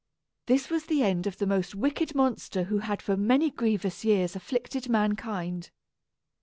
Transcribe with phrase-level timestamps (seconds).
[0.47, 4.35] This was the end of the most wicked monster who had for many grievous years
[4.35, 5.69] afflicted mankind.